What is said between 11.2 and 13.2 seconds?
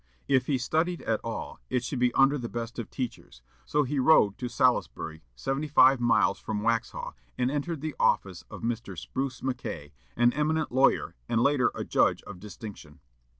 and later a judge of distinction.